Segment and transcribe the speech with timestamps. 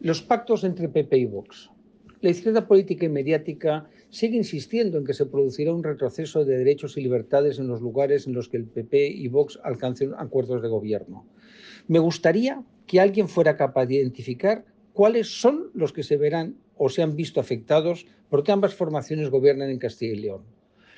[0.00, 1.70] Los pactos entre PP y Vox.
[2.20, 6.96] La izquierda política y mediática sigue insistiendo en que se producirá un retroceso de derechos
[6.96, 10.68] y libertades en los lugares en los que el PP y Vox alcancen acuerdos de
[10.68, 11.26] gobierno.
[11.88, 16.88] Me gustaría que alguien fuera capaz de identificar cuáles son los que se verán o
[16.90, 20.42] se han visto afectados porque ambas formaciones gobiernan en Castilla y León.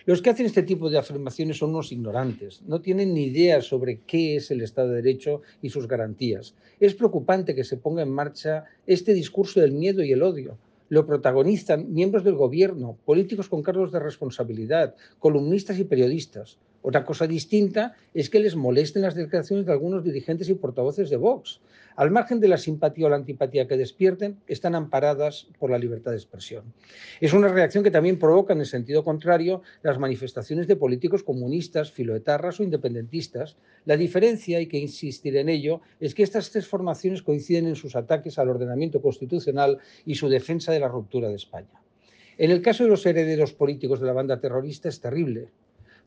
[0.07, 4.01] Los que hacen este tipo de afirmaciones son unos ignorantes, no tienen ni idea sobre
[4.07, 6.55] qué es el Estado de Derecho y sus garantías.
[6.81, 10.57] Es preocupante que se ponga en marcha este discurso del miedo y el odio.
[10.89, 16.59] Lo protagonizan miembros del gobierno, políticos con cargos de responsabilidad, columnistas y periodistas.
[16.83, 21.17] Otra cosa distinta es que les molesten las declaraciones de algunos dirigentes y portavoces de
[21.17, 21.61] Vox.
[21.95, 26.13] Al margen de la simpatía o la antipatía que despierten, están amparadas por la libertad
[26.13, 26.73] de expresión.
[27.21, 31.93] Es una reacción que también provoca, en el sentido contrario, las manifestaciones de políticos comunistas,
[31.93, 33.57] filoetarras o independentistas.
[33.85, 37.95] La diferencia, hay que insistir en ello, es que estas tres formaciones coinciden en sus
[37.95, 41.83] ataques al ordenamiento constitucional y su defensa de la ruptura de España.
[42.39, 45.51] En el caso de los herederos políticos de la banda terrorista es terrible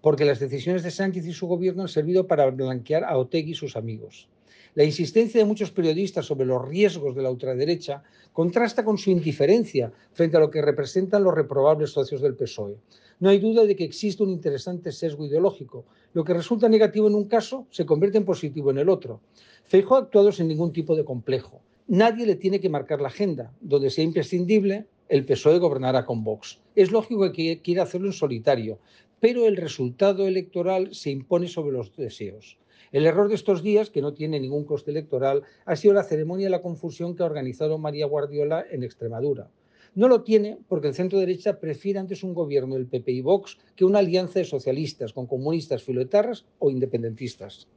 [0.03, 3.55] porque las decisiones de Sánchez y su gobierno han servido para blanquear a Otegui y
[3.55, 4.27] sus amigos.
[4.75, 9.93] La insistencia de muchos periodistas sobre los riesgos de la ultraderecha contrasta con su indiferencia
[10.11, 12.75] frente a lo que representan los reprobables socios del PSOE.
[13.21, 15.85] No hay duda de que existe un interesante sesgo ideológico.
[16.13, 19.21] Lo que resulta negativo en un caso se convierte en positivo en el otro.
[19.63, 21.61] Feijóo ha actuado sin ningún tipo de complejo.
[21.87, 23.53] Nadie le tiene que marcar la agenda.
[23.61, 26.59] Donde sea imprescindible, el PSOE gobernará con Vox.
[26.75, 28.79] Es lógico que quiera hacerlo en solitario,
[29.19, 32.57] pero el resultado electoral se impone sobre los deseos.
[32.91, 36.47] El error de estos días, que no tiene ningún coste electoral, ha sido la ceremonia
[36.47, 39.51] de la confusión que ha organizado María Guardiola en Extremadura.
[39.93, 43.59] No lo tiene porque el centro derecha prefiere antes un gobierno del PP y Vox
[43.75, 47.67] que una alianza de socialistas con comunistas filoetarras o independentistas.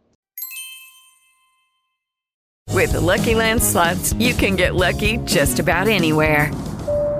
[2.72, 6.50] With the Lucky Land slots, you can get lucky just about anywhere.